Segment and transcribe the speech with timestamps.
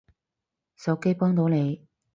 [0.83, 1.85] 手機幫到你